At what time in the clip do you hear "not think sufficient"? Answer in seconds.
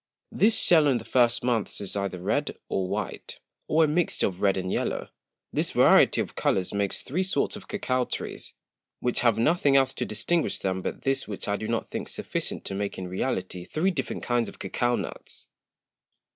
11.67-12.65